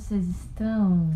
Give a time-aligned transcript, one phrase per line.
[0.00, 1.10] vocês estão?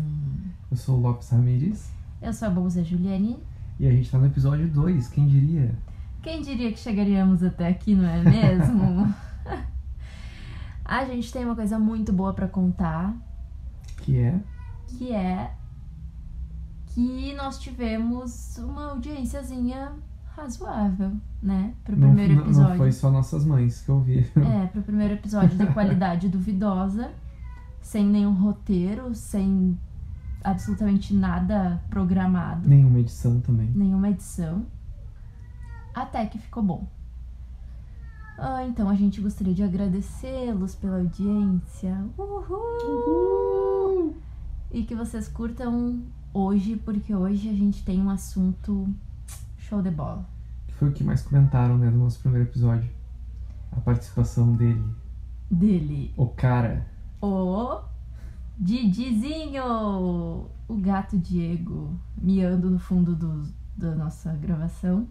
[0.69, 1.89] Eu sou o Lopes Ramires
[2.21, 3.37] Eu sou a Bolsa Juliane.
[3.79, 5.75] e a gente tá no episódio 2, quem diria?
[6.21, 9.13] Quem diria que chegaríamos até aqui, não é mesmo?
[10.83, 13.13] a gente tem uma coisa muito boa pra contar,
[13.97, 14.39] Que é.
[14.87, 15.51] que é
[16.87, 19.91] que nós tivemos uma audiênciazinha
[20.35, 21.11] razoável,
[21.43, 21.73] né?
[21.83, 22.69] Pro Não, primeiro não- episódio.
[22.69, 24.43] não foi só nossas mães que ouviram.
[24.43, 27.11] É, pro primeiro episódio de qualidade duvidosa,
[27.85, 29.77] sem nenhum roteiro, sem
[30.43, 33.69] absolutamente nada programado, Nenhuma edição também.
[33.75, 34.65] nenhuma edição.
[35.93, 36.87] Até que ficou bom.
[38.39, 41.95] Ah, então a gente gostaria de agradecê-los pela audiência.
[42.17, 44.15] Uhul!
[44.71, 46.01] E que vocês curtam
[46.33, 48.89] hoje, porque hoje a gente tem um assunto
[49.59, 50.25] show de bola.
[50.69, 52.89] Foi o que mais comentaram, né, no nosso primeiro episódio.
[53.71, 54.83] A participação dele.
[55.49, 56.85] Dele, O cara.
[57.25, 57.83] O
[58.57, 59.63] Didizinho,
[60.67, 63.43] o gato Diego, miando no fundo do,
[63.75, 65.07] da nossa gravação.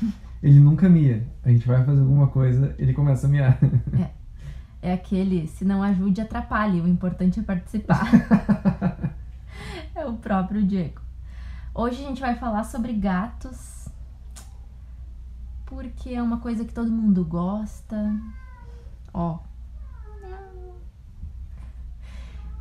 [0.42, 1.26] Ele nunca mia.
[1.42, 3.58] A gente vai fazer alguma coisa, ele começa a miar.
[4.80, 8.04] É aquele, se não ajude, atrapalhe, o importante é participar.
[9.92, 11.00] é o próprio Diego.
[11.74, 13.88] Hoje a gente vai falar sobre gatos,
[15.66, 18.14] porque é uma coisa que todo mundo gosta.
[19.12, 19.47] Ó.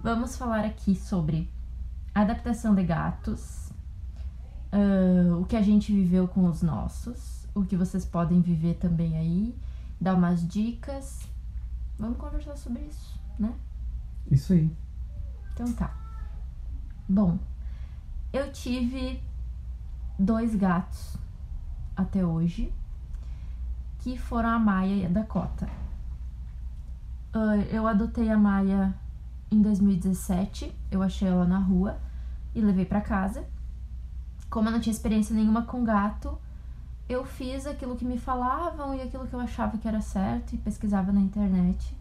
[0.02, 1.52] Vamos falar aqui sobre
[2.14, 3.72] adaptação de gatos,
[4.72, 9.18] ah, o que a gente viveu com os nossos, o que vocês podem viver também
[9.18, 9.56] aí,
[10.00, 11.28] dar umas dicas.
[11.98, 13.54] Vamos conversar sobre isso, né?
[14.30, 14.72] Isso aí.
[15.54, 15.96] Então tá.
[17.10, 17.40] Bom,
[18.32, 19.22] eu tive
[20.20, 21.18] dois gatos
[21.96, 22.72] até hoje,
[24.00, 25.68] que foram a Maia e a Dakota.
[27.34, 28.94] Ah, eu adotei a Maia
[29.50, 31.98] em 2017, eu achei ela na rua
[32.54, 33.46] e levei pra casa.
[34.50, 36.38] Como eu não tinha experiência nenhuma com gato,
[37.08, 40.58] eu fiz aquilo que me falavam e aquilo que eu achava que era certo e
[40.58, 41.96] pesquisava na internet.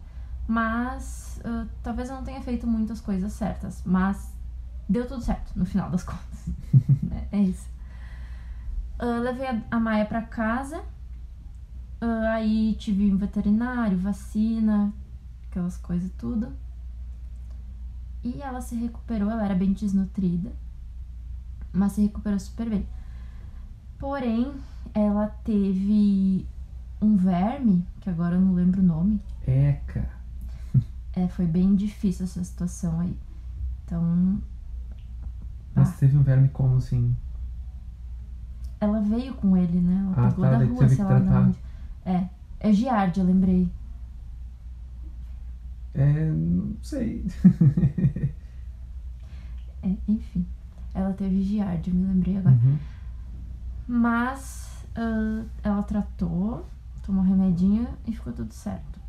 [0.47, 4.33] Mas ah, talvez eu não tenha feito muitas coisas certas, mas
[4.87, 6.49] deu tudo certo no final das contas.
[7.11, 7.67] é, é isso.
[8.99, 10.83] Ah, levei a, a Maia pra casa,
[12.01, 14.91] ah, aí tive um veterinário, vacina,
[15.49, 16.51] aquelas coisas tudo.
[18.35, 20.51] E ela se recuperou, ela era bem desnutrida,
[21.71, 22.85] mas se recuperou super bem.
[23.97, 24.53] Porém,
[24.93, 26.45] ela teve
[27.01, 29.21] um verme, que agora eu não lembro o nome.
[29.45, 30.09] Eca.
[31.13, 33.17] É, foi bem difícil essa situação aí.
[33.85, 34.41] Então,
[35.73, 35.95] Mas Ah.
[35.99, 37.15] teve um verme como assim?
[38.79, 40.03] ela veio com ele, né?
[40.15, 41.59] Ela Ah, pegou tá, da rua, sei lá de onde.
[42.05, 42.27] É,
[42.59, 43.71] é Giardia, lembrei.
[45.97, 46.31] É.
[46.31, 47.25] não sei.
[49.83, 50.43] É, enfim,
[50.91, 52.55] ela teve Giardia, me lembrei agora.
[52.55, 52.79] Uhum.
[53.87, 56.65] Mas ah, ela tratou,
[57.05, 58.99] tomou remedinho e ficou tudo certo.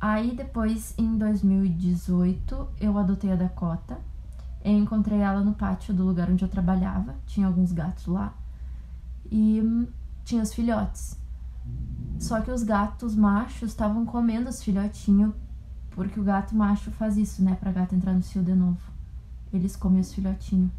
[0.00, 3.98] Aí depois, em 2018, eu adotei a Dakota.
[4.64, 7.14] Eu encontrei ela no pátio do lugar onde eu trabalhava.
[7.26, 8.32] Tinha alguns gatos lá.
[9.30, 9.86] E hum,
[10.24, 11.18] tinha os filhotes.
[12.24, 15.32] Só que os gatos machos estavam comendo os filhotinhos.
[15.90, 17.56] Porque o gato macho faz isso, né?
[17.60, 18.78] Pra gato entrar no cio de novo.
[19.52, 20.70] Eles comem os filhotinhos.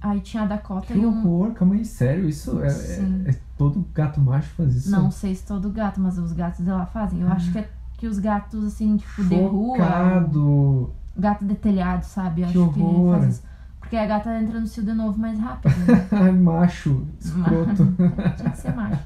[0.00, 1.18] Aí tinha a Dakota Que e um.
[1.18, 4.90] horror, calma aí, sério, isso é, é- é todo gato macho faz isso?
[4.90, 7.20] Não sei se todo gato, mas os gatos de lá fazem.
[7.20, 9.76] Eu acho que é que os gatos, assim, tipo, de rua.
[9.76, 10.90] Chocado.
[11.14, 12.40] Gato de telhado, sabe?
[12.40, 13.18] Eu Que acho que horror.
[13.20, 13.42] faz isso.
[13.78, 15.74] Porque a gata entra no cio de novo mais rápido.
[16.10, 16.30] Né?
[16.32, 17.86] Macho, escroto.
[18.38, 19.04] Tinha que ser macho.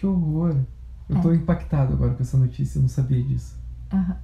[0.00, 0.56] Que horror.
[1.08, 1.20] Eu É.
[1.20, 3.58] tô impactado agora com essa notícia, eu não sabia disso.
[3.92, 4.16] Aham.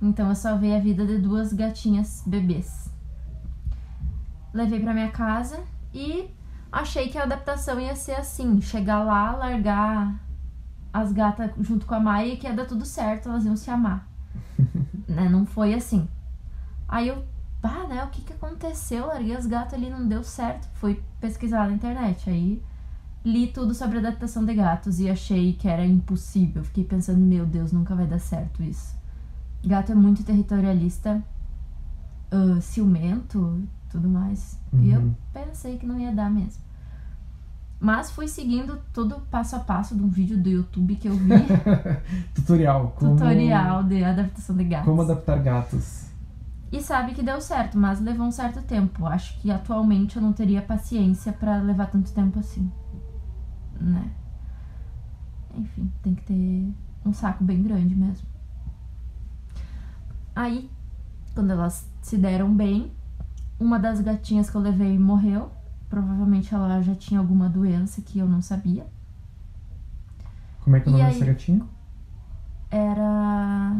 [0.00, 2.90] Então eu salvei a vida de duas gatinhas bebês.
[4.54, 5.60] Levei pra minha casa
[5.92, 6.30] e
[6.72, 10.18] achei que a adaptação ia ser assim: chegar lá, largar
[10.92, 13.70] as gatas junto com a Maia e que ia dar tudo certo, elas iam se
[13.70, 14.08] amar.
[15.06, 15.28] né?
[15.28, 16.08] Não foi assim.
[16.88, 17.22] Aí eu,
[17.60, 18.02] pá, né?
[18.04, 19.06] O que que aconteceu?
[19.06, 20.66] Larguei as gatas ali, não deu certo.
[20.74, 22.28] Fui pesquisar na internet.
[22.30, 22.62] Aí
[23.24, 26.64] li tudo sobre adaptação de gatos e achei que era impossível.
[26.64, 28.94] Fiquei pensando, meu Deus, nunca vai dar certo isso.
[29.64, 31.22] Gato é muito territorialista,
[32.30, 34.58] ah, ciumento, tudo mais.
[34.72, 35.14] E eu Uhum.
[35.32, 36.62] pensei que não ia dar mesmo.
[37.78, 41.30] Mas fui seguindo todo passo a passo de um vídeo do YouTube que eu vi,
[42.34, 42.92] Tutorial.
[42.96, 44.86] Como, tutorial de adaptação de gatos.
[44.86, 46.06] Como adaptar gatos.
[46.72, 49.04] E sabe que deu certo, mas levou um certo tempo.
[49.06, 52.70] Acho que atualmente eu não teria paciência pra levar tanto tempo assim.
[53.80, 54.10] Né?
[55.54, 56.72] Enfim, tem que ter
[57.04, 58.26] um saco bem grande mesmo.
[60.34, 60.70] Aí,
[61.34, 62.92] quando elas se deram bem,
[63.58, 65.50] uma das gatinhas que eu levei morreu.
[65.88, 68.86] Provavelmente ela já tinha alguma doença que eu não sabia.
[70.62, 71.12] Como é que é o nome aí?
[71.12, 71.62] dessa gatinha?
[72.70, 73.74] Era.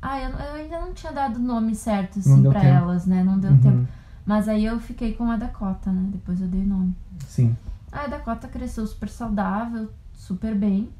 [0.00, 2.72] Ah, eu, eu ainda não tinha dado o nome certo, assim, pra tempo.
[2.72, 3.24] elas, né?
[3.24, 3.88] Não deu Uhum, tempo.
[4.24, 6.08] Mas aí eu fiquei com a Dakota, né?
[6.12, 6.94] Depois eu dei o nome.
[7.26, 7.56] Sim.
[7.96, 10.90] A Dakota cresceu super saudável, super bem.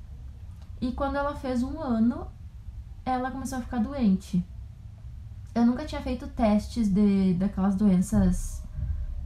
[0.80, 2.26] E quando ela fez um ano,
[3.04, 4.44] ela começou a ficar doente.
[5.54, 8.62] Eu nunca tinha feito testes de, daquelas doenças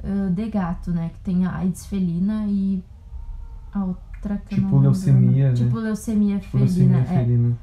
[0.02, 1.10] ah, de gato, né?
[1.10, 2.82] Que tem a AIDS felina e
[3.72, 5.54] a outra que eu Tipo não lembro o leucemia, né?
[5.54, 6.66] Tipo leucemia Tipo felina.
[6.66, 7.04] leucemia é.
[7.04, 7.58] felina.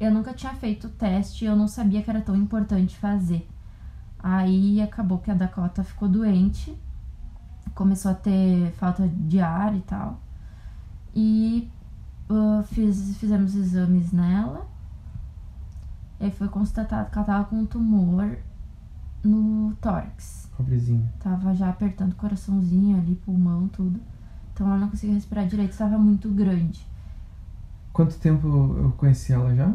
[0.00, 3.48] Eu nunca tinha feito teste, eu não sabia que era tão importante fazer.
[4.18, 6.76] Aí acabou que a Dakota ficou doente,
[7.74, 10.20] começou a ter falta de ar e tal.
[11.14, 11.70] E
[12.28, 14.66] ah, fiz, fizemos exames nela.
[16.20, 18.38] E foi constatado que ela tava com um tumor
[19.22, 20.48] no tórax.
[20.56, 21.12] Pobrezinha.
[21.18, 24.00] Tava já apertando o coraçãozinho ali, pulmão, tudo.
[24.52, 26.86] Então ela não conseguia respirar direito, estava muito grande.
[27.92, 28.46] Quanto tempo
[28.78, 29.72] eu conheci ela já?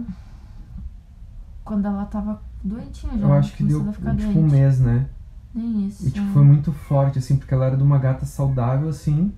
[1.64, 3.26] Quando ela tava doentinha já.
[3.26, 4.38] eu acho que deu tipo doente.
[4.38, 5.10] um mês, né?
[5.54, 6.08] Nem isso.
[6.08, 9.32] E tipo, foi muito forte, assim, porque ela era de uma gata saudável, assim.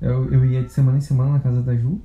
[0.00, 2.00] Eu, eu ia de semana em semana na casa da Ju.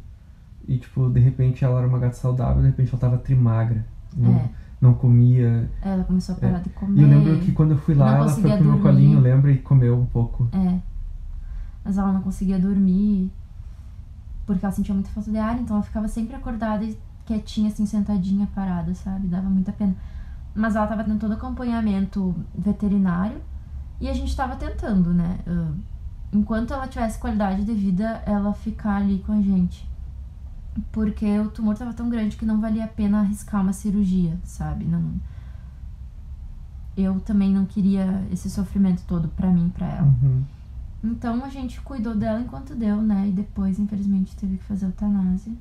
[0.67, 3.85] E, tipo, de repente ela era uma gata saudável, de repente ela tava trimagra.
[4.15, 4.49] Não, É.
[4.79, 5.69] não comia.
[5.81, 6.99] Ela começou a parar de comer.
[6.99, 9.51] E eu lembro que quando eu fui lá, ela foi pro meu colinho, lembra?
[9.51, 10.47] E comeu um pouco.
[10.53, 10.79] É.
[11.83, 13.31] Mas ela não conseguia dormir.
[14.45, 17.85] Porque ela sentia muita falta de ar, então ela ficava sempre acordada e quietinha, assim,
[17.85, 19.27] sentadinha, parada, sabe?
[19.27, 19.95] Dava muita pena.
[20.55, 23.37] Mas ela tava tendo todo acompanhamento veterinário
[24.01, 25.39] e a gente tava tentando, né?
[25.47, 25.71] ah,
[26.31, 29.87] enquanto ela tivesse qualidade de vida, ela ficar ali com a gente.
[30.91, 34.85] Porque o tumor tava tão grande que não valia a pena arriscar uma cirurgia, sabe?
[34.85, 35.13] Não.
[36.95, 40.07] Eu também não queria esse sofrimento todo pra mim, pra ela.
[40.21, 40.43] Uhum.
[41.03, 43.27] Então a gente cuidou dela enquanto deu, né?
[43.27, 45.53] E depois, infelizmente, teve que fazer eutanásia.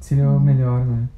[0.00, 1.08] Seria o melhor, né?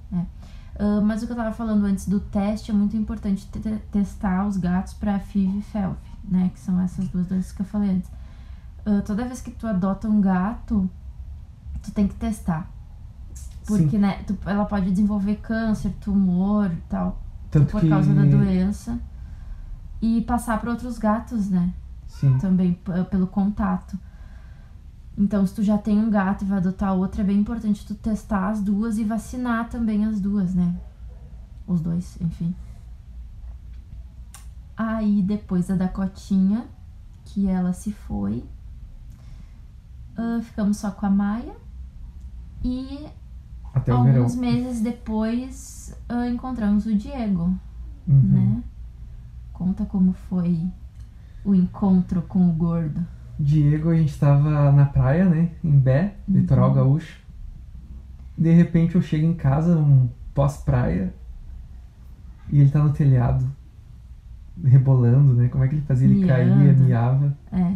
[0.79, 3.79] Ah, mas o que eu tava falando antes do teste é muito importante te- te-
[3.91, 5.97] testar os gatos pra FIV e FeLV,
[6.29, 6.51] né?
[6.55, 8.11] Que são essas duas doenças que eu falei antes.
[8.87, 10.89] Ah, toda vez que tu adota um gato,
[11.83, 12.71] tu tem que testar.
[13.67, 13.99] Porque, Sim.
[13.99, 17.21] né, tu- ela pode desenvolver câncer, tumor e tal,
[17.51, 17.89] Tanto por que...
[17.89, 18.99] causa da doença.
[20.01, 21.73] E passar para outros gatos, né?
[22.07, 22.39] Sim.
[22.39, 22.79] também
[23.11, 23.99] pelo contato.
[25.17, 27.95] Então, se tu já tem um gato e vai adotar outro, é bem importante tu
[27.95, 30.75] testar as duas e vacinar também as duas, né?
[31.67, 32.55] Os dois, enfim.
[34.79, 36.65] Aí, depois da Dacotinha,
[37.25, 38.45] que ela se foi,
[40.17, 41.57] ah, ficamos só com a Maia.
[42.63, 43.07] E
[43.75, 47.53] Até alguns meses depois, ah, encontramos o Diego,
[48.07, 48.23] Uhum.
[48.23, 48.63] né?
[49.53, 50.71] Conta como foi
[51.45, 53.05] o encontro com o gordo.
[53.39, 55.51] Diego, a gente tava na praia, né?
[55.63, 56.75] Em Bé, litoral Uhum.
[56.77, 57.21] gaúcho.
[58.37, 61.13] De repente eu chego em casa, um pós-praia,
[62.49, 63.45] e ele tá no telhado,
[64.65, 65.49] rebolando, né?
[65.49, 66.09] Como é que ele fazia?
[66.09, 66.83] Ele caía, Miando.
[66.85, 67.73] miava, É.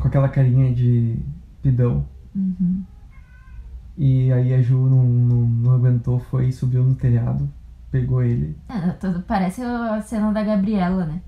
[0.00, 1.16] com aquela carinha de
[1.62, 2.04] pidão.
[2.34, 2.82] Uhum.
[3.96, 7.48] E aí a Ju não, não, não aguentou, foi, subiu no telhado,
[7.90, 8.56] pegou ele.
[8.68, 11.20] É, tudo- parece a cena da Gabriela, né?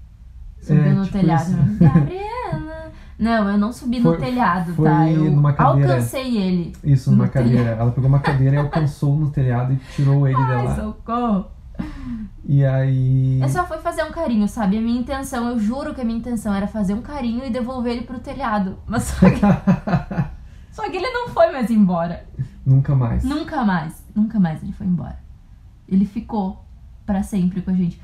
[0.60, 1.42] Subiu É, no tipo telhado.
[1.50, 1.78] isso.
[1.80, 2.90] Gabriela!
[3.18, 5.10] Não, eu não subi Foi- no telhado, foi tá?
[5.10, 5.92] Eu numa cadeira.
[5.94, 6.72] alcancei ele.
[6.82, 7.70] Isso, numa cadeira.
[7.70, 10.74] Ela pegou uma cadeira e alcançou no telhado e tirou ele Ai, lá.
[10.76, 11.46] socorro.
[12.44, 13.40] E aí.
[13.40, 14.78] Eu só fui fazer um carinho, sabe?
[14.78, 17.92] A minha intenção, eu juro que a minha intenção era fazer um carinho e devolver
[17.92, 18.78] ele pro telhado.
[18.86, 19.40] Mas só que,
[20.72, 22.26] só que ele não foi mais embora.
[22.64, 23.24] Nunca mais.
[23.24, 25.18] Nunca mais, nunca mais ele foi embora.
[25.88, 26.64] Ele ficou
[27.04, 28.00] pra sempre com a gente.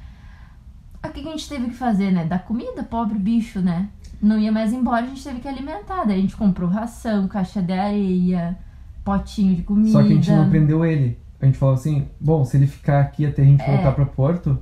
[1.05, 2.25] O que que a gente teve que fazer, né?
[2.25, 3.89] Dar comida, pobre bicho, né?
[4.21, 6.05] Não ia mais embora, a gente teve que alimentar.
[6.05, 8.59] Daí a gente comprou ração, caixa de areia,
[9.05, 9.93] potinho de comida.
[9.93, 11.19] Só que a gente não prendeu ele.
[11.41, 13.75] A gente falou assim: bom, se ele ficar aqui até a gente É.
[13.75, 14.59] voltar pra Porto,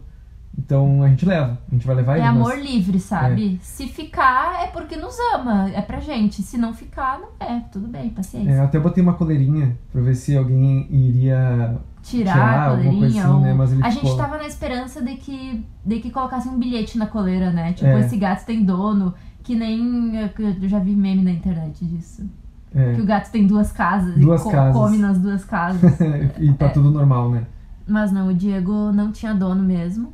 [0.57, 1.59] então a gente leva.
[1.71, 2.27] A gente vai levar É ele.
[2.27, 3.59] amor mas- livre, sabe?
[3.63, 6.43] Se ficar é porque nos ama, é pra gente.
[6.43, 7.61] Se não ficar, não é.
[7.73, 8.51] Tudo bem, paciência.
[8.51, 11.77] É, eu até botei uma coleirinha pra ver se alguém iria.
[12.03, 13.23] Tirar, Tirar, a coleirinha.
[13.25, 13.41] assim, ou...
[13.41, 13.55] né?
[13.55, 14.11] Mas ele a ficou.
[14.11, 17.73] gente tava na esperança de que, de que colocassem um bilhete na coleira, né?
[17.73, 18.01] Tipo, É.
[18.01, 19.15] esse gato tem dono.
[19.43, 20.15] Que nem.
[20.17, 22.29] Eu já vi meme na internet disso.
[22.75, 24.75] É, Que o gato tem duas casas Duas e co- casas.
[24.75, 25.93] come nas duas casas.
[26.41, 27.47] e tá tudo normal, né?
[27.87, 30.13] Mas não, o Diego não tinha dono mesmo.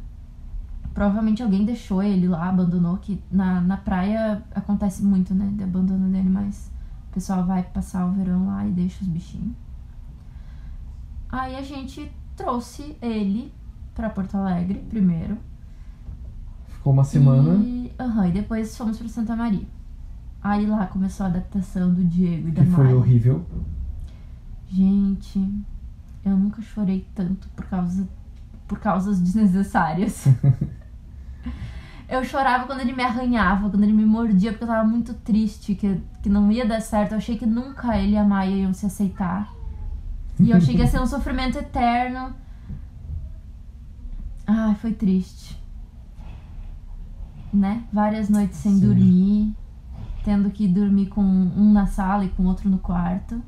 [0.92, 5.50] Provavelmente alguém deixou ele lá, abandonou, que na, na praia acontece muito, né?
[5.56, 6.70] De abandono de animais.
[7.10, 9.54] O pessoal vai passar o verão lá e deixa os bichinhos.
[11.30, 13.52] Aí a gente trouxe ele
[13.94, 15.38] pra Porto Alegre primeiro.
[16.68, 17.54] ficou uma semana.
[17.64, 19.66] E, aham, e depois fomos pra Santa Maria.
[20.42, 22.96] Aí lá começou a adaptação do Diego e da Que foi Maia.
[22.96, 23.44] horrível.
[24.68, 25.38] Gente,
[26.24, 28.08] eu nunca chorei tanto por causa
[28.66, 30.26] por causas desnecessárias.
[32.08, 35.74] eu chorava quando ele me arranhava, quando ele me mordia, porque eu tava muito triste
[35.74, 37.12] que, que não ia dar certo.
[37.12, 39.52] Eu achei que nunca ele e a Maia iam se aceitar.
[40.38, 42.32] E eu achei que ia ser um sofrimento eterno.
[44.46, 45.60] Ai, foi triste.
[47.52, 47.82] Né?
[47.92, 48.86] Várias noites sem Sim.
[48.86, 49.52] dormir,
[50.24, 53.40] tendo que dormir com um na sala e com outro no quarto.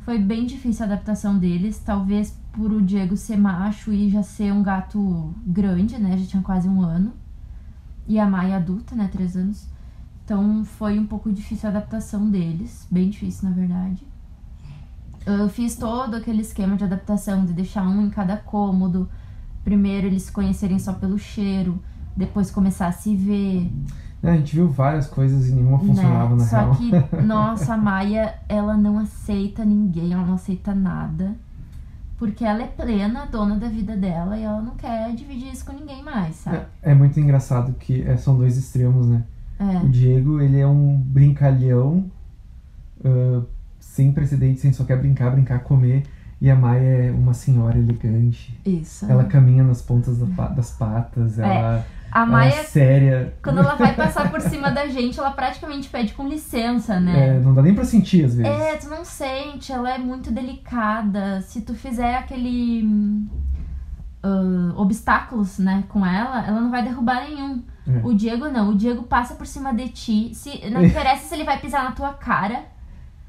[0.00, 4.52] Foi bem difícil a adaptação deles, talvez por o Diego ser macho e já ser
[4.52, 6.16] um gato grande, né?
[6.16, 7.12] Já tinha quase um ano.
[8.06, 9.08] E a Maia adulta, né?
[9.10, 9.68] Três anos.
[10.24, 14.06] Então foi um pouco difícil a adaptação deles, bem difícil na verdade.
[15.24, 19.08] Eu fiz todo aquele esquema de adaptação de deixar um em cada cômodo.
[19.64, 21.82] Primeiro eles se conhecerem só pelo cheiro,
[22.16, 23.70] depois começar a se ver.
[24.26, 26.42] É, a gente viu várias coisas e nenhuma funcionava né?
[26.42, 26.74] na Só real.
[26.76, 31.34] que, nossa, a Maia, ela não aceita ninguém, ela não aceita nada.
[32.18, 35.72] Porque ela é plena, dona da vida dela, e ela não quer dividir isso com
[35.72, 36.64] ninguém mais, sabe?
[36.82, 39.22] É, é muito engraçado que é, são dois extremos, né?
[39.58, 39.78] É.
[39.84, 42.10] O Diego, ele é um brincalhão,
[43.04, 43.42] ah,
[43.78, 46.04] sem precedentes, sem só quer brincar, brincar, comer.
[46.40, 48.58] E a Maia é uma senhora elegante.
[48.64, 49.06] Isso.
[49.10, 51.84] Ela caminha nas pontas da das patas, ela,
[52.16, 53.34] A ela Maia, é séria.
[53.42, 57.36] quando ela vai passar por cima da gente, ela praticamente pede com licença, né?
[57.36, 58.50] É, não dá nem pra sentir às vezes.
[58.50, 61.42] É, tu não sente, ela é muito delicada.
[61.42, 63.28] Se tu fizer aquele
[64.22, 67.62] ah, obstáculos, né, com ela, ela não vai derrubar nenhum.
[67.86, 68.00] É.
[68.02, 70.30] O Diego não, o Diego passa por cima de ti.
[70.34, 72.64] Se, não interessa se ele vai pisar na tua cara,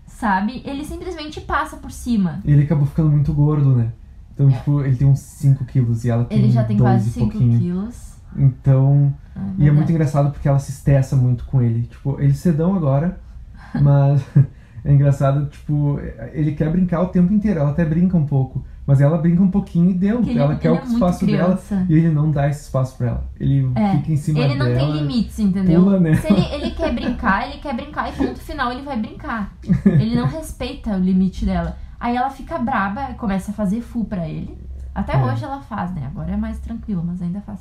[0.05, 0.61] sabe?
[0.65, 2.39] Ele simplesmente passa por cima.
[2.45, 3.91] Ele acabou ficando muito gordo, né?
[4.33, 6.41] Então, tipo, ele tem uns 5 quilos e ela tem É.
[6.41, 7.59] Ele já tem quase e 5 pouquinho.
[7.59, 8.06] quilos.
[8.35, 11.83] Então, É e é muito engraçado porque ela se estressa muito com ele.
[11.83, 13.19] Tipo, eles sedão agora,
[13.81, 14.21] mas
[14.85, 15.99] é engraçado, tipo,
[16.33, 17.59] ele quer brincar o tempo inteiro.
[17.59, 20.17] Ela até brinca um pouco, mas ela brinca um pouquinho e deu.
[20.17, 22.97] Porque ele, ela quer ele o é espaço dela e ele não dá esse espaço
[22.97, 23.23] pra ela.
[23.39, 24.79] Ele É, fica em cima Ele não dela.
[24.79, 25.83] tem limites, entendeu?
[25.83, 26.15] pula nela.
[26.17, 29.53] Se ele, ele quer brincar, ele quer brincar e ponto final ele vai brincar.
[29.85, 31.77] Ele não respeita o limite dela.
[31.99, 34.55] Aí ela fica braba e começa a fazer full pra ele.
[34.93, 35.23] Até É.
[35.23, 36.03] hoje ela faz, né?
[36.07, 37.59] Agora é mais tranquilo, mas ainda faz.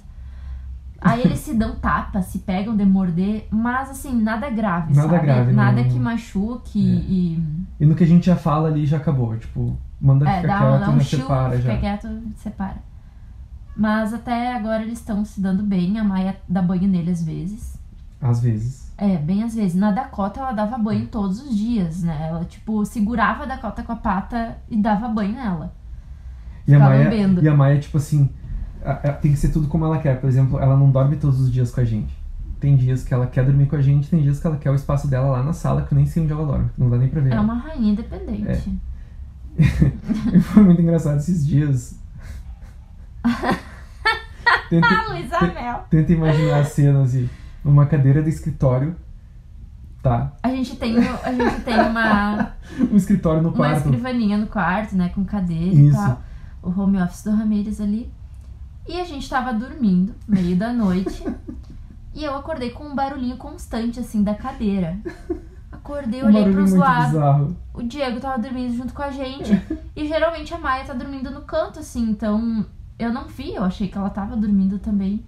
[1.01, 5.27] Aí eles se dão tapa, se pegam de morder, mas assim, nada grave, Nada sabe?
[5.27, 7.11] grave, nada não- que machuque É.
[7.13, 7.43] e.
[7.81, 9.37] E no que a gente já fala ali já acabou.
[9.37, 11.63] Tipo, manda É, ficar dá, quieto dá e um já chill, separa já.
[11.71, 12.77] fica quieto, separa.
[13.77, 17.79] Mas até agora eles estão se dando bem, a Maia dá banho nele às vezes.
[18.21, 18.91] Às vezes.
[18.97, 19.75] É, bem às vezes.
[19.75, 22.17] Na Dakota ela dava banho todos os dias, né?
[22.31, 25.75] Ela, tipo, segurava a Dakota com a pata e dava banho nela.
[26.67, 27.11] E a, Maia,
[27.43, 28.31] e a Maia, tipo assim,
[29.21, 30.21] tem que ser tudo como ela quer.
[30.21, 32.15] Por exemplo, ela não dorme todos os dias com a gente.
[32.61, 34.75] Tem dias que ela quer dormir com a gente, tem dias que ela quer o
[34.75, 36.71] espaço dela lá na sala, que eu nem sei onde ela dorme.
[36.77, 37.31] Não dá nem pra ver.
[37.31, 37.43] É ela.
[37.43, 38.79] uma rainha independente.
[39.59, 41.99] E foi muito engraçado esses dias.
[44.71, 45.85] tenta, Ah, Luísa Mel!
[45.91, 47.29] tenta imaginar a cena assim,
[47.65, 48.95] numa cadeira de escritório,
[50.03, 50.33] tá?
[50.43, 52.53] A gente tem, a gente tem uma,
[52.91, 53.85] Um escritório no uma quarto.
[53.87, 55.11] escrivaninha no quarto, né?
[55.15, 55.97] Com cadeira e Isso.
[55.97, 56.23] tal.
[56.63, 58.11] O home office do Ramirez ali.
[58.89, 61.25] E a gente tava dormindo, meio da noite.
[62.15, 64.97] e eu acordei com um barulhinho constante, assim, da cadeira.
[65.73, 67.13] Acordei, Um olhei pros lados.
[67.13, 67.57] bizarro.
[67.75, 69.53] o Diego tava dormindo junto com a gente.
[69.95, 72.65] e geralmente a Maia tá dormindo no canto, assim, então
[72.99, 75.25] eu não vi, eu achei que ela tava dormindo também.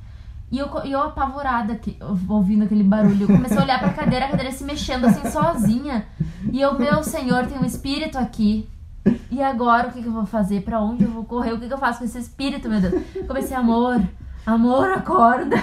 [0.51, 1.99] E eu, eu apavorada, que,
[2.29, 6.07] ouvindo aquele barulho, eu comecei a olhar pra cadeira, a cadeira se mexendo assim sozinha.
[6.51, 8.67] E eu, meu senhor, tem um espírito aqui.
[9.31, 10.63] E agora o que, que eu vou fazer?
[10.63, 11.53] Pra onde eu vou correr?
[11.53, 13.03] O que, que eu faço com esse espírito, meu Deus?
[13.27, 14.01] Comecei, amor,
[14.47, 15.57] amor, acorda.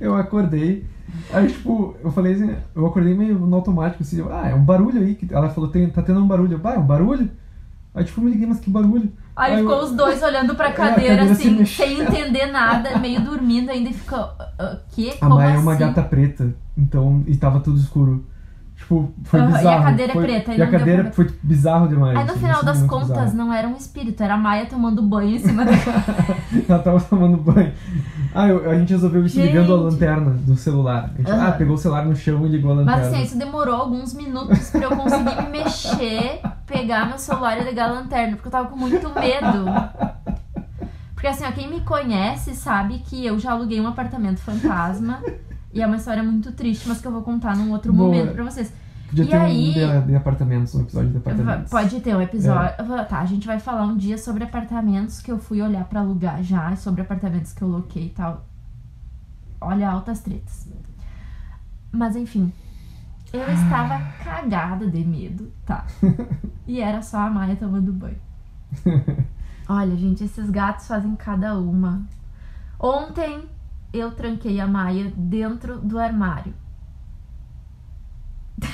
[0.00, 0.84] eu acordei.
[1.32, 5.00] Aí, tipo, eu falei assim, eu acordei meio no automático, assim, ah, é um barulho
[5.00, 5.18] aí.
[5.30, 6.54] Ela falou, tá tendo um barulho.
[6.54, 7.30] Eu, ah, é um barulho?
[7.94, 9.12] Aí, tipo, eu me liguei, mas que barulho?
[9.34, 11.88] Aí Aí ficou eu- os dois olhando pra É, cadeira, cadeira se assim, mexendo.
[11.88, 14.18] sem entender nada, meio dormindo ainda e ficou.
[14.18, 15.10] "Ah, ah, que?
[15.10, 15.58] A Como Maia assim?
[15.58, 18.24] é uma gata preta, então, e tava tudo escuro.
[18.80, 19.84] Tipo, foi Aham, e a bizarro.
[19.84, 22.16] cadeira é foi, preta, E a cadeira pra- foi bizarro demais.
[22.18, 23.36] Aí no assim, final isso das contas bizarro.
[23.36, 25.72] não era um espírito, era a Maia tomando banho em cima da.
[26.68, 27.72] Ela tava tomando banho.
[28.34, 29.92] Ah, eu- a gente resolveu isso ligando a Gente.
[29.92, 31.10] lanterna do celular.
[31.14, 33.00] A gente, ah, pegou o celular no chão e ligou a lanterna.
[33.02, 37.64] Mas assim, isso demorou alguns minutos pra eu conseguir me mexer, pegar meu celular e
[37.64, 39.66] ligar a lanterna, porque eu tava com muito medo.
[41.14, 45.20] Porque assim, ó, quem me conhece sabe que eu já aluguei um apartamento fantasma.
[45.72, 48.08] E é uma história muito triste, mas que eu vou contar num outro Boa.
[48.08, 48.72] momento pra vocês.
[49.08, 51.70] Podia E ter aí- um de, de apartamentos, um episódio de apartamentos.
[51.70, 52.74] Pode ter um episódio.
[52.94, 53.04] É.
[53.04, 56.42] Tá, a gente vai falar um dia sobre apartamentos que eu fui olhar pra alugar
[56.42, 58.46] já, sobre apartamentos que eu loquei e tal.
[59.60, 60.68] olha, altas tretas.
[61.92, 62.52] Mas enfim,
[63.32, 65.84] eu estava cagada de medo, tá?
[66.66, 68.16] E era só a Maia tomando banho.
[69.68, 72.02] Olha, gente, esses gatos fazem cada uma.
[72.78, 73.42] Ontem
[73.92, 76.54] eu tranquei a Maia dentro do armário.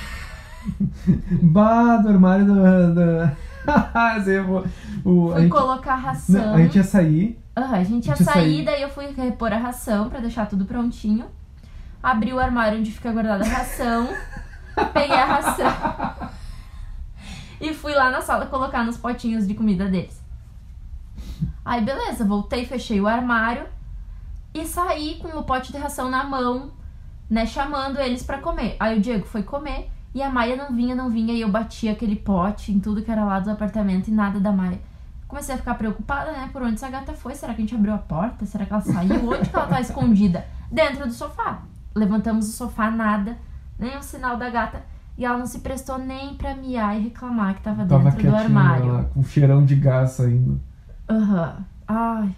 [1.43, 2.55] Bah, do armário do.
[2.55, 3.47] do...
[5.05, 6.47] O, a, Fui gente, colocar ração.
[6.47, 7.39] não, a gente ia sair.
[7.57, 8.65] Aham, a gente ia A gente ia sair, sair.
[8.65, 11.27] daí eu fui repor a ração pra deixar tudo prontinho.
[12.03, 14.09] Abri o armário onde fica guardada a ração.
[14.93, 16.31] peguei a ração.
[17.61, 20.21] e fui lá na sala colocar nos potinhos de comida deles.
[21.65, 23.67] Aí beleza, voltei, fechei o armário
[24.61, 26.71] e saí com o pote de ração na mão,
[27.29, 28.77] né, chamando eles pra comer.
[28.81, 31.89] Aí o Diego foi comer e a Maia não vinha, não vinha e eu bati
[31.89, 34.81] aquele pote em tudo que era lá do apartamento e nada da Maia.
[35.29, 36.49] Comecei a ficar preocupada, né?
[36.53, 37.35] Por onde essa gata foi?
[37.35, 38.47] Será que a gente abriu a porta?
[38.47, 39.29] Será que ela saiu?
[39.29, 40.47] Onde que ela tá escondida?
[40.71, 41.63] Dentro do sofá.
[41.95, 43.37] Levantamos o sofá, nada.
[43.77, 44.83] Nem um sinal da gata.
[45.19, 48.37] E ela não se prestou nem pra miar e reclamar que tava Tava dentro do
[48.37, 48.93] armário.
[48.93, 50.61] lá, com cheirão de gás saindo.
[51.11, 51.65] Aham.
[51.89, 52.35] Ai,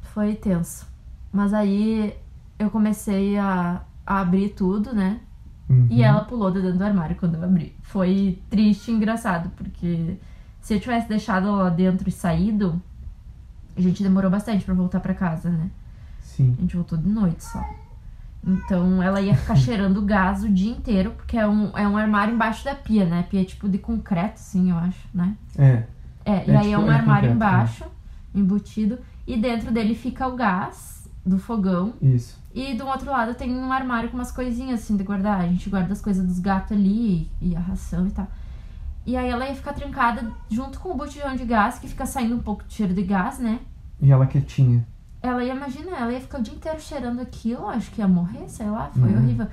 [0.00, 0.86] foi tenso.
[1.32, 2.14] Mas aí
[2.58, 5.20] eu comecei a, a abrir tudo, né?
[5.68, 5.86] Uhum.
[5.88, 7.74] E ela pulou de dentro do armário quando eu abri.
[7.82, 10.16] Foi triste e engraçado, porque
[10.60, 12.80] se eu tivesse deixado ela lá dentro e saído,
[13.76, 15.70] a gente demorou bastante pra voltar pra casa, né?
[16.20, 16.54] Sim.
[16.58, 17.64] A gente voltou de noite só.
[18.44, 22.34] Então ela ia ficar cheirando gás o dia inteiro, porque é um, é um armário
[22.34, 23.24] embaixo da pia, né?
[23.30, 25.36] Pia tipo de concreto, assim, eu acho, né?
[25.56, 25.84] É.
[26.24, 27.84] É, e É, aí é tipo, um é armário concreto, embaixo,
[28.34, 31.94] embutido, e dentro dele fica o gás do fogão.
[32.00, 32.38] Isso.
[32.54, 35.40] E do outro lado tem um armário com umas coisinhas assim de guardar.
[35.40, 38.26] A gente guarda as coisas dos gatos ali e a ração e tal.
[39.06, 42.34] E aí ela ia ficar trancada junto com o botijão de gás, que fica saindo
[42.36, 43.60] um pouco de cheiro de gás, né?
[44.00, 44.86] E ela quietinha.
[45.22, 48.48] Ela ia, imagina, ela ia ficar o dia inteiro cheirando aquilo, acho que ia morrer,
[48.48, 49.18] sei lá, foi Uhum.
[49.18, 49.46] horrível.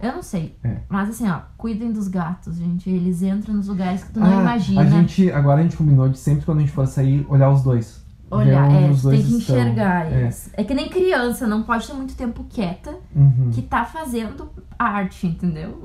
[0.00, 0.56] Eu não sei.
[0.62, 0.78] É.
[0.88, 2.88] Mas assim, ó, cuidem dos gatos, gente.
[2.88, 4.80] Eles entram nos lugares que tu não Ah, imagina.
[4.82, 7.62] A gente, agora a gente combinou de sempre quando a gente for sair, olhar os
[7.62, 8.04] dois.
[8.30, 8.96] Olhar, é, tem que
[9.38, 9.38] estão.
[9.38, 10.22] enxergar É.
[10.22, 10.50] eles.
[10.54, 10.62] É.
[10.64, 13.50] que nem criança, não pode ter muito tempo quieta Uhum.
[13.52, 15.78] que tá fazendo arte, entendeu?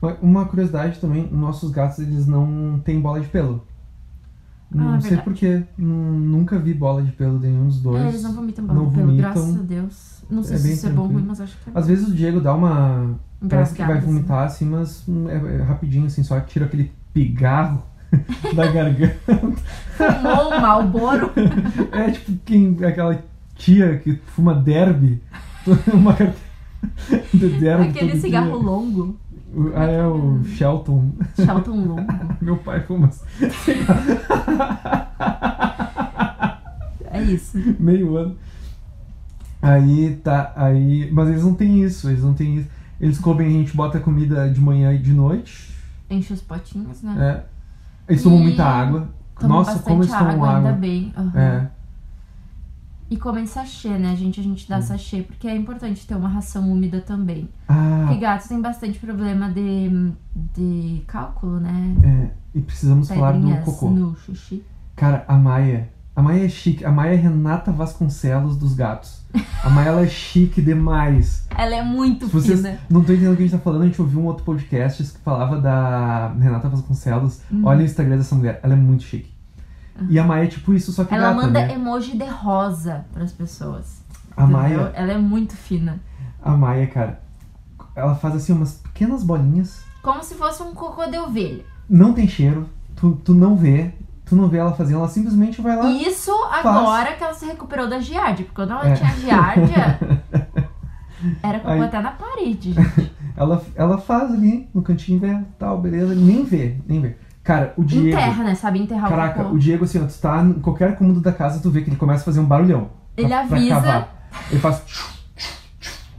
[0.00, 3.66] Uma- curiosidade também, nossos gatos eles não têm bola de pelo.
[4.70, 5.24] Não Ah, sei verdade.
[5.30, 8.02] porquê, nunca vi bola de pelo de nenhum dos dois.
[8.04, 10.22] É, eles não vomitam bola não de pelo, graças a Deus.
[10.30, 11.20] Não sei É se isso é bom ou tranquilo.
[11.20, 13.14] ruim, mas acho que é Às vezes o Diego dá uma.
[13.48, 14.06] Parece que vai Engasgado, assim.
[14.06, 17.82] vomitar assim, mas é, é rapidinho, assim, só tira aquele pigarro
[18.54, 19.14] da garganta.
[19.96, 21.30] Fumou um Malboro.
[21.92, 23.22] É tipo quem, aquela
[23.56, 25.22] tia que fuma derby.
[25.92, 28.68] Uma carteira de derby Aquele cigarro dia.
[28.68, 29.16] longo.
[29.54, 31.10] O- Ah, é o Shelton.
[31.36, 32.06] Shelton longo.
[32.40, 33.10] Meu pai fuma
[37.10, 37.58] É isso.
[37.78, 38.36] meio ano.
[39.60, 41.10] Aí tá, aí.
[41.12, 42.68] Mas eles não têm isso, eles não têm isso.
[43.00, 45.70] Eles comem, a gente bota comida de manhã e de noite.
[46.10, 47.44] Enche os potinhos, né?
[47.44, 47.57] É.
[48.08, 49.08] Eles tomam E muita água.
[49.38, 50.68] Tomam Nossa, como eles tomam água, água.
[50.70, 51.12] ainda bem.
[51.16, 51.32] aham.
[51.38, 51.70] É.
[53.10, 54.12] E comem sachê, né?
[54.12, 57.48] A gente, a gente dá sachê, porque é importante ter uma ração úmida também.
[57.66, 60.12] Ah, Porque gatos têm bastante problema de,
[60.54, 61.94] de cálculo, né?
[62.04, 62.30] é.
[62.54, 63.90] E precisamos falar do Pedrinhas cocô.
[63.90, 64.62] no xixi.
[64.96, 65.88] Cara, a Maia.
[66.18, 66.84] A Maia é chique.
[66.84, 69.20] A Maia é Renata Vasconcelos dos gatos.
[69.62, 71.46] A Maia ela é chique demais.
[71.56, 72.78] Ela é muito Se vocês fina.
[72.90, 75.00] não estão entendendo o que a gente tá falando, a gente ouviu um outro podcast
[75.04, 77.40] que falava da Renata Vasconcelos.
[77.52, 77.64] Uhum.
[77.64, 79.32] Olha o Instagram dessa mulher, ela é muito chique.
[80.08, 81.74] E a Maia é tipo isso, só que Ela gata, manda né?
[81.74, 84.02] emoji de rosa pras pessoas.
[84.36, 84.58] A entendeu?
[84.60, 86.00] Maia, Ela é muito fina.
[86.42, 87.20] a Maia, cara,
[87.94, 91.64] ela faz assim umas pequenas bolinhas, Como se fosse um cocô de ovelha.
[91.88, 93.92] não tem cheiro, tu, tu não vê,
[94.28, 95.90] tu não vê ela fazendo, ela simplesmente vai lá.
[95.90, 98.44] Isso agora que ela se recuperou da giardia.
[98.46, 98.94] Porque quando ela É.
[98.94, 99.98] tinha giardia,
[101.42, 103.12] era cocô Aí- até na parede, gente.
[103.38, 107.14] Ela, ela faz ali no cantinho dela, tal, beleza, nem vê, nem vê.
[107.44, 108.08] Cara, o Diego.
[108.08, 108.54] Enterra, né?
[108.56, 111.70] Sabe enterrar Caraca, o Diego, assim, ó, tu tá em qualquer cômodo da casa, tu
[111.70, 112.90] vê que ele começa a fazer um barulhão.
[113.14, 113.74] pra- Ele pra avisa.
[113.76, 114.28] cavar.
[114.50, 114.82] Ele faz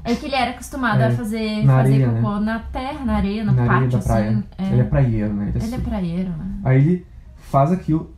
[0.06, 3.15] É que ele era acostumado É, a fazer, na fazer areia, cocô na terra, na
[3.17, 4.30] areia, no na pátio, areia da praia.
[4.30, 4.43] assim.
[4.58, 4.63] É.
[4.72, 5.52] Ele é praieiro, né?
[5.54, 6.45] Ele é Ele é praieiro, né?
[6.63, 7.08] Aí ele
[7.50, 8.14] faz aquilo.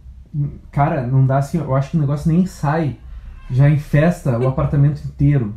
[0.71, 2.97] Cara, não dá assim, eu acho que o negócio nem sai.
[3.49, 5.55] Já infesta o apartamento inteiro.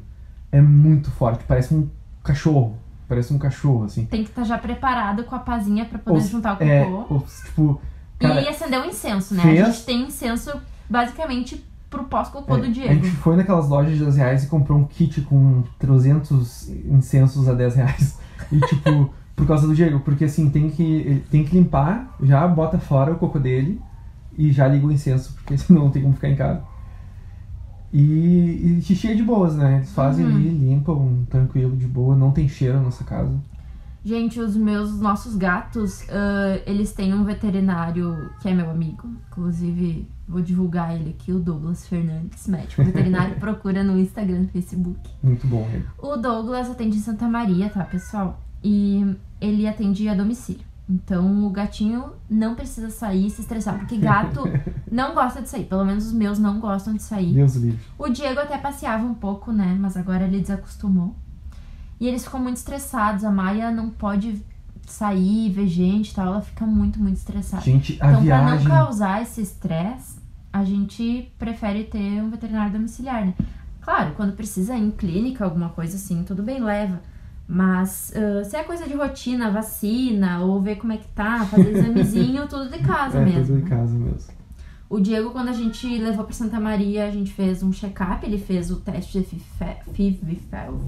[0.50, 1.88] É muito forte, parece um
[2.22, 2.76] cachorro.
[3.08, 4.06] Parece um cachorro, assim.
[4.06, 7.14] Tem que estar já preparado com a pazinha pra poder Ou- juntar o É, cocô.
[7.14, 7.80] ou, tipo,
[8.18, 9.42] cara, e acender o incenso, né?
[9.42, 10.50] fez- A gente tem incenso
[10.88, 12.94] basicamente pro pós-cocô é, do a Diego.
[12.94, 17.52] gente foi naquelas lojas de 10 reais e comprou um kit com 300 incensos a
[17.54, 18.18] 10 reais.
[18.50, 22.78] E tipo, por causa do Diego, porque assim, tem que, tem que limpar, já bota
[22.78, 23.80] fora o cocô dele
[24.38, 26.62] e já liga o incenso, porque senão não tem como ficar em casa.
[27.92, 29.76] E, e xixi é de boas, né?
[29.76, 30.34] Eles fazem Uhum.
[30.34, 33.32] ali, limpam, tranquilo, de boa, não tem cheiro na nossa casa.
[34.04, 39.08] Gente, os meus, os nossos gatos, ah, eles têm um veterinário que é meu amigo.
[39.30, 43.36] Inclusive, vou divulgar ele aqui, o Douglas Fernandes, médico veterinário.
[43.40, 44.98] procura no Instagram, no Facebook.
[45.22, 45.84] Muito bom ele.
[45.96, 48.40] O Douglas atende em Santa Maria, tá, pessoal?
[48.64, 50.64] E ele atende a domicílio.
[50.88, 54.42] Então o gatinho não precisa sair e se estressar, porque gato
[54.90, 55.64] não gosta de sair.
[55.64, 57.32] Pelo menos os meus não gostam de sair.
[57.32, 57.78] Deus livre.
[57.98, 59.76] O Diego até passeava um pouco, né?
[59.78, 61.14] Mas agora ele desacostumou.
[62.00, 63.24] E eles ficam muito estressados.
[63.24, 64.42] A Maia não pode
[64.86, 66.26] sair, ver gente e tal.
[66.26, 67.62] Ela fica muito, muito estressada.
[67.62, 68.46] Gente, a então, viagem.
[68.46, 70.18] pra não causar esse estresse,
[70.52, 73.34] a gente prefere ter um veterinário domiciliar, né?
[73.80, 77.00] Claro, quando precisa ir em clínica, alguma coisa assim, tudo bem, leva.
[77.46, 81.70] Mas ah, se é coisa de rotina, vacina, ou ver como é que tá, fazer
[81.76, 83.46] examezinho, tudo de casa é, mesmo.
[83.46, 83.68] tudo em né?
[83.68, 84.34] casa mesmo.
[84.88, 88.38] O Diego, quando a gente levou pra Santa Maria, a gente fez um check-up, ele
[88.38, 90.84] fez o teste de FIV-FeLV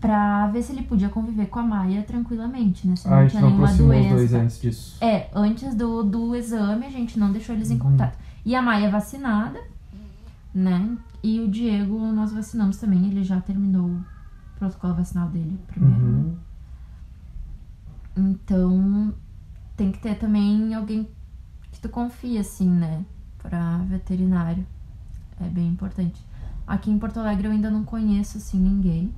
[0.00, 2.94] pra ver se ele podia conviver com a Maia tranquilamente, né?
[2.94, 4.14] Se Ah, não a gente tinha não nenhuma doença.
[4.14, 4.96] dois antes disso.
[5.04, 7.80] É, antes do, do exame a gente não deixou eles em Uhum.
[7.80, 8.16] contato.
[8.44, 9.58] E a Maia vacinada,
[10.54, 10.96] né?
[11.22, 13.90] E o Diego nós vacinamos também, ele já terminou
[14.58, 15.96] protocolo vacinal dele primeiro.
[16.04, 16.08] né?
[16.18, 16.36] Uhum.
[18.16, 19.14] Então
[19.76, 21.08] tem que ter também alguém
[21.70, 23.04] que tu confia, assim, né?
[23.38, 24.66] Pra veterinário.
[25.40, 26.24] É bem importante.
[26.66, 29.14] Aqui em Porto Alegre eu ainda não conheço, assim, ninguém.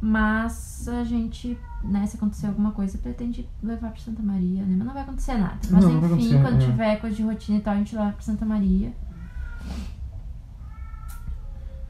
[0.00, 4.74] Mas a gente, né, se acontecer alguma coisa, pretende levar pra Santa Maria, né?
[4.76, 5.58] Mas não vai acontecer nada.
[5.70, 6.66] Mas Não, não enfim, acontecer, quando é.
[6.66, 8.92] tiver coisa de rotina e tal, a gente leva pra Santa Maria.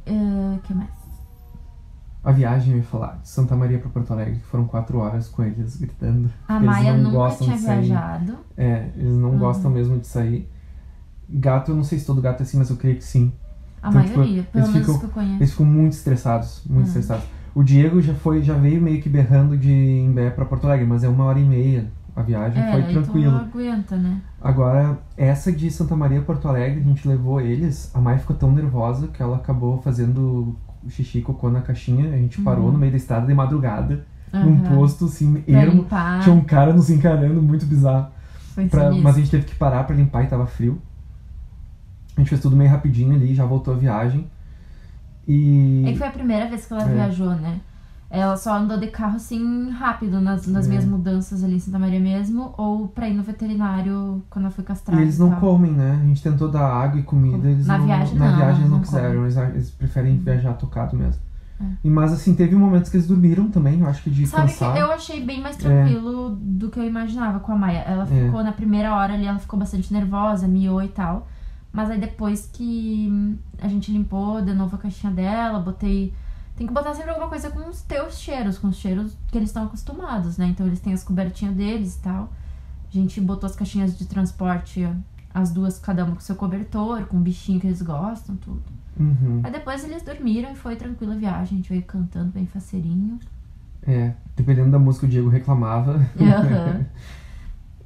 [0.07, 0.91] O que mais?
[2.25, 5.29] A viagem, eu ia falar, de Santa Maria pra Porto Alegre, que foram quatro horas
[5.29, 6.31] com eles gritando.
[6.49, 7.81] A Eles Maia não nunca gostam tinha de sair.
[7.85, 8.37] viajado.
[8.57, 9.39] É, eles não Uhum.
[9.39, 10.49] gostam mesmo de sair.
[11.29, 13.33] Gato, eu não sei se todo gato é assim, mas eu creio que sim.
[13.83, 15.37] A Então, tipo, maioria, pelo eles menos ficam- que eu conheço.
[15.37, 16.89] Eles ficam muito estressados, muito Hum.
[16.89, 17.25] estressados.
[17.55, 21.05] O Diego já foi, já veio meio que berrando de Imbé pra Porto Alegre, mas
[21.05, 23.39] é uma hora e meia a viagem, É, foi tranquilo.
[23.39, 24.21] tu aguenta, né?
[24.41, 27.91] Agora, essa de Santa Maria Porto Alegre, a gente levou eles.
[27.95, 30.57] A Mai ficou tão nervosa que ela acabou fazendo
[30.89, 32.13] xixi e cocô na caixinha.
[32.13, 32.73] A gente parou Uhum.
[32.73, 34.77] no meio da estrada de madrugada, num Aham.
[34.77, 35.83] posto assim, Pra ermo.
[35.83, 36.23] limpar.
[36.23, 38.09] Tinha um cara nos encarando, muito bizarro.
[38.55, 40.81] Foi Pra- mas a gente teve que parar pra limpar e tava frio.
[42.17, 44.27] A gente fez tudo meio rapidinho ali, já voltou a viagem.
[45.27, 45.85] E.
[45.87, 46.95] É que foi a primeira vez que ela É.
[46.95, 47.59] viajou, né?
[48.17, 50.69] Ela só andou de carro assim rápido nas, nas É.
[50.69, 54.63] minhas mudanças ali em Santa Maria mesmo, ou pra ir no veterinário quando ela foi
[54.65, 55.01] castrada.
[55.01, 55.41] E eles e não tal.
[55.41, 55.99] comem, né?
[56.03, 58.71] A gente tentou dar água e comida, eles Na não, viagem na não, viagem eles
[58.71, 61.21] não, não quiseram, eles, eles preferem viajar tocado mesmo.
[61.61, 61.65] É.
[61.85, 64.73] E, mas assim, teve momentos que eles dormiram também, eu acho que de Sabe cansar.
[64.75, 67.79] que eu achei bem mais tranquilo do que eu imaginava com a Maia.
[67.87, 68.07] Ela É.
[68.27, 71.29] ficou na primeira hora ali, ela ficou bastante nervosa, miou e tal.
[71.73, 76.13] Mas aí depois que a gente limpou de novo a caixinha dela, botei.
[76.57, 79.51] Tem que botar sempre alguma coisa com os teus cheiros, com os cheiros que eles
[79.51, 80.47] estão acostumados, né?
[80.47, 82.33] Então eles têm as cobertinhas deles e tal.
[82.89, 84.89] A gente botou as caixinhas de transporte,
[85.33, 88.63] as duas, cada uma com seu cobertor, com o bichinho que eles gostam, tudo.
[88.99, 89.41] Uhum.
[89.43, 91.43] Aí depois eles dormiram e foi tranquila a viagem.
[91.43, 93.19] A gente veio cantando bem faceirinho.
[93.83, 95.95] É, dependendo da música, o Diego reclamava.
[96.21, 96.87] Aham.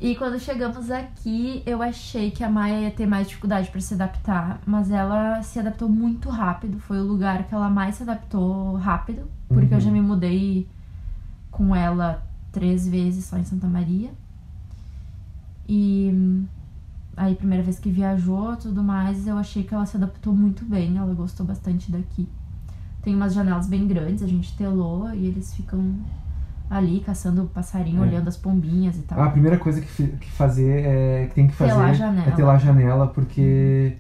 [0.01, 3.95] E quando chegamos aqui, eu achei que a Maia ia ter mais dificuldade para se
[3.95, 6.79] adaptar, mas ela se adaptou muito rápido.
[6.79, 9.75] Foi o lugar que ela mais se adaptou rápido, porque Uhum.
[9.75, 10.69] eu já me mudei
[11.51, 14.11] com ela três vezes só em Santa Maria.
[15.69, 16.45] E
[17.17, 20.97] aí, primeira vez que viajou tudo mais, eu achei que ela se adaptou muito bem,
[20.97, 22.29] ela gostou bastante daqui.
[23.03, 25.95] Tem umas janelas bem grandes, a gente telou e eles ficam
[26.71, 28.07] ali caçando passarinho, É.
[28.07, 29.21] olhando as pombinhas e tal.
[29.23, 32.29] A primeira coisa que, que fazer é que tem que fazer Telar a janela.
[32.29, 33.97] é telar a janela, porque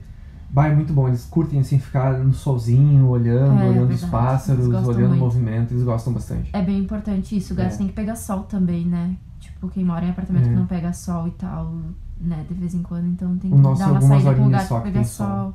[0.50, 1.08] bah, é muito bom.
[1.08, 4.10] Eles curtem assim ficar no solzinho, olhando, É, olhando os verdade.
[4.10, 5.16] pássaros, olhando o muito.
[5.20, 6.50] movimento, eles gostam bastante.
[6.52, 7.52] É bem importante isso.
[7.52, 7.76] O gato É.
[7.78, 9.16] tem que pegar sol também, né?
[9.40, 10.48] Tipo, quem mora em apartamento É.
[10.50, 11.72] que não pega sol e tal,
[12.20, 12.44] né?
[12.48, 14.80] De vez em quando, então tem O que dar uma saída com o gato pra
[14.80, 15.26] pegar sol.
[15.26, 15.54] sol.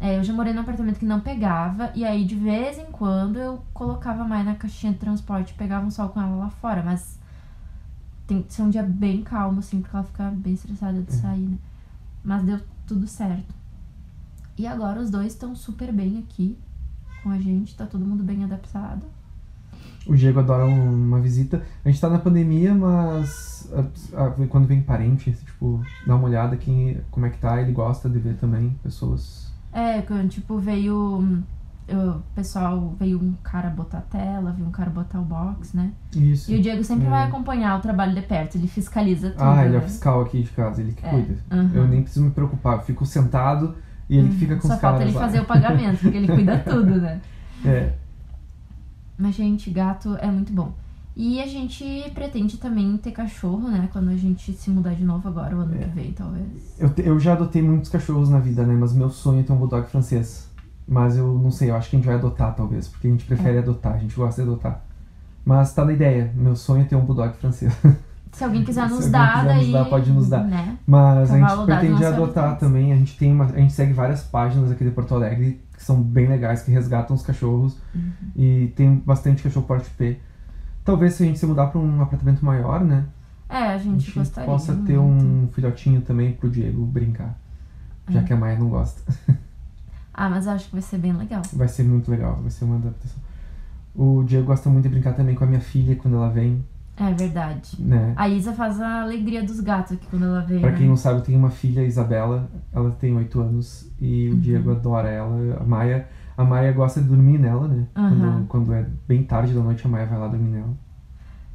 [0.00, 3.36] É, eu já morei num apartamento que não pegava, e aí de vez em quando
[3.38, 6.82] eu colocava mais na caixinha de transporte e pegava um sol com ela lá fora,
[6.84, 7.18] mas
[8.26, 11.16] tem que ser um dia bem calmo, assim, porque ela fica bem estressada de É.
[11.16, 11.58] sair, né?
[12.22, 13.52] Mas deu tudo certo.
[14.56, 16.56] E agora os dois estão super bem aqui
[17.22, 19.04] com a gente, tá todo mundo bem adaptado.
[20.06, 21.62] O Diego adora um- uma visita.
[21.84, 23.68] A gente tá na pandemia, mas
[24.14, 27.72] a- a- quando vem parente, tipo, dá uma olhada quem, como é que tá, ele
[27.72, 29.48] gosta de ver também pessoas.
[29.72, 31.18] É, tipo, veio.
[31.18, 31.42] hum,
[31.90, 35.90] O pessoal veio um cara botar a tela, veio um cara botar o box, né?
[36.14, 36.52] Isso.
[36.52, 37.10] E o Diego sempre É.
[37.10, 39.42] vai acompanhar o trabalho de perto, ele fiscaliza tudo.
[39.42, 39.84] Ah, ele é né?
[39.86, 41.38] o fiscal aqui de casa, ele que É, cuida.
[41.50, 41.70] aham.
[41.72, 43.74] Eu nem preciso me preocupar, eu fico sentado,
[44.10, 45.20] E ele fica com Só os falta caras ele lá.
[45.26, 47.20] fazer o pagamento, porque ele cuida tudo, né?
[47.64, 47.92] É,
[49.18, 50.72] Mas, gente, gato é muito bom.
[51.20, 53.88] E a gente pretende também ter cachorro, né?
[53.92, 55.78] Quando a gente se mudar de novo agora, o ano É.
[55.78, 56.46] que vem, talvez.
[56.78, 58.72] eu, eu já adotei muitos cachorros na vida, né?
[58.78, 60.48] Mas meu sonho é ter um bulldog francês.
[60.86, 62.86] Mas eu não sei, eu acho que a gente vai adotar, talvez.
[62.86, 63.58] Porque a gente prefere É.
[63.58, 64.84] adotar, a gente gosta de adotar.
[65.44, 67.74] Mas tá na ideia, meu sonho é ter um bulldog francês.
[68.30, 69.72] Se alguém quiser Se nos alguém dar, quiser nos daí.
[69.72, 70.44] dar, pode nos dar.
[70.44, 70.78] Né?
[70.86, 72.92] Mas a Cavalo gente pretende adotar também.
[72.92, 76.00] A gente tem uma, a gente segue várias páginas aqui de Porto Alegre que são
[76.00, 77.76] bem legais, que resgatam os cachorros.
[77.94, 78.12] Uhum.
[78.36, 80.20] E tem bastante cachorro porte P.
[80.88, 83.04] Talvez se a gente se mudar para um apartamento maior, né?
[83.46, 84.50] É, a A gente, gente gostaria.
[84.50, 87.38] possa ter um filhotinho também pro Diego brincar.
[88.08, 88.22] Já É.
[88.22, 89.02] que a Maia não gosta.
[90.14, 91.42] Ah, mas eu acho que vai ser bem legal.
[91.52, 93.18] Vai ser muito legal, vai ser uma adaptação.
[93.94, 96.64] O Diego gosta muito de brincar também com a minha filha quando ela vem,
[96.96, 97.76] É verdade.
[97.78, 98.14] né?
[98.16, 100.60] A Isa faz a alegria dos gatos aqui quando ela vem.
[100.60, 100.78] Pra né?
[100.78, 104.40] quem não sabe, eu tenho uma filha, Isabela, ela tem 8 anos e o Uhum.
[104.40, 105.58] Diego adora ela.
[105.60, 107.84] A Maia, a Maia gosta de dormir nela, né?
[107.96, 108.44] Aham.
[108.46, 110.72] Quando, quando é bem tarde da noite, a Maia vai lá dormir nela.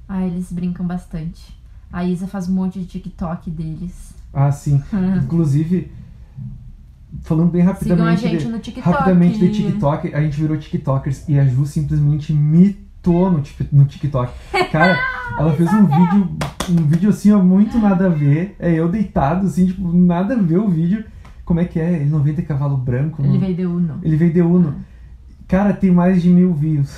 [0.10, 1.58] Ah, eles brincam bastante.
[1.90, 4.14] A Isa faz um monte de TikTok deles.
[4.34, 4.84] Ah, sim.
[5.24, 5.90] Inclusive,
[7.22, 8.90] falando bem Sigam a rapidamente, gente de, no TikTok.
[8.90, 13.42] rapidamente de TikTok, a gente virou TikTokers e a Ju simplesmente mitou no,
[13.72, 14.34] no TikTok.
[14.70, 15.00] Cara,
[15.40, 16.38] ela fez um vídeo,
[16.70, 18.58] um vídeo assim, ó, muito nada a ver.
[18.60, 21.06] É eu deitado, assim, tipo, nada a ver o vídeo.
[21.46, 21.94] Como é que é?
[21.94, 23.22] Ele não vem de cavalo branco?
[23.22, 24.00] Ele não- veio de Uno.
[24.02, 24.76] Ele veio de Uno.
[25.48, 26.90] Cara, tem mais de mil views.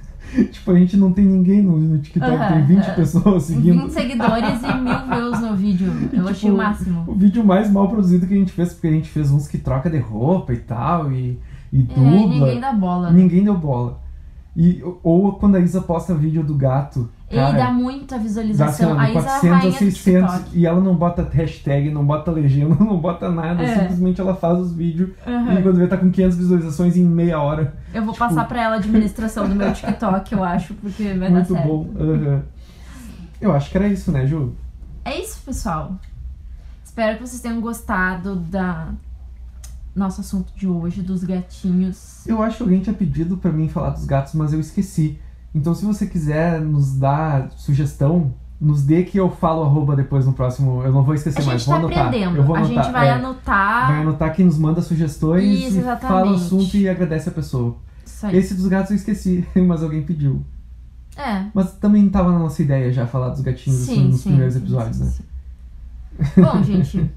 [0.50, 2.94] tipo, a gente não tem ninguém no, no TikTok, tem 20 aham.
[2.94, 3.82] pessoas seguindo.
[3.82, 5.92] 20 seguidores e mil views no vídeo.
[6.12, 7.04] Eu achei Tipo, o máximo.
[7.06, 9.58] O vídeo mais mal produzido que a gente fez, porque a gente fez uns que
[9.58, 11.38] troca de roupa e tal, e,
[11.72, 12.10] e É, dubla.
[12.16, 13.10] e ninguém dá bola.
[13.10, 13.20] né?
[13.22, 14.00] Ninguém deu bola.
[14.56, 18.24] E, ou quando a Isa posta vídeo do gato, Ele cara, dá muita dá assim,
[18.24, 19.00] visualização.
[19.00, 20.58] é a 400 rainha a do 600, TikTok.
[20.58, 23.78] e ela não bota hashtag, não bota legenda, não bota nada, É.
[23.80, 25.58] simplesmente ela faz os vídeos, Aham.
[25.58, 27.74] e quando vê tá com 500 visualizações em meia hora.
[27.94, 31.28] Eu vou tipo- passar pra ela a administração do meu TikTok, eu acho, porque vai
[31.28, 31.66] dar Muito certo.
[31.66, 31.90] bom.
[31.98, 32.42] Aham.
[33.40, 34.52] Eu acho que era isso, né, Ju?
[35.04, 35.94] É isso, pessoal.
[36.84, 38.88] Espero que vocês tenham gostado da
[39.96, 42.26] nosso assunto de hoje, dos gatinhos.
[42.26, 45.18] Eu acho que alguém tinha pedido pra mim falar dos gatos, mas eu esqueci.
[45.54, 50.32] Então, se você quiser nos dar sugestão, nos dê que eu falo arroba depois no
[50.32, 50.82] próximo.
[50.82, 52.06] Eu não vou esquecer A mais, gente vou tá anotar.
[52.06, 52.36] aprendendo.
[52.36, 52.84] Eu vou a anotar.
[52.84, 53.12] gente vai é.
[53.12, 53.88] anotar.
[53.88, 57.76] Vai anotar quem nos manda sugestões Isso, fala o assunto e agradece a pessoa.
[58.06, 58.36] Isso aí.
[58.36, 60.44] Esse dos gatos eu esqueci, mas alguém pediu.
[61.16, 61.46] É.
[61.52, 64.28] Mas também tava na nossa ideia já falar dos gatinhos assim, Sim, nos sim.
[64.30, 65.12] primeiros sim, episódios, né?
[66.38, 67.10] Bom, gente,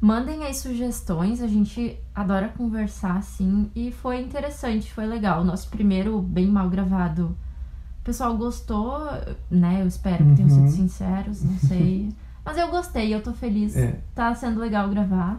[0.00, 1.40] mandem aí sugestões.
[1.40, 3.70] A gente adora conversar, assim.
[3.74, 5.40] E foi interessante, foi legal.
[5.40, 7.34] O nosso primeiro, bem mal gravado.
[8.00, 8.98] O pessoal gostou,
[9.50, 9.82] né?
[9.82, 10.68] Eu espero que tenham Uhum.
[10.68, 12.08] sido sinceros, não sei.
[12.44, 13.76] Mas eu gostei, eu tô feliz.
[13.76, 13.98] É.
[14.14, 15.38] Tá sendo legal gravar.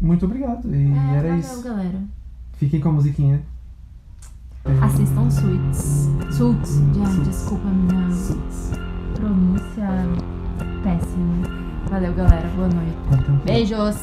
[0.00, 0.72] Muito obrigado.
[0.74, 1.62] E é, era valeu, isso.
[1.62, 2.00] galera.
[2.54, 3.42] Fiquem com a musiquinha.
[4.80, 6.08] Assistam Suits.
[6.36, 6.80] Suits.
[7.26, 8.70] Desculpa a minha Suits.
[9.14, 9.86] pronúncia
[10.82, 11.48] péssima.
[11.90, 12.48] Valeu, galera.
[12.56, 13.42] Boa noite.
[13.44, 13.96] Beijos.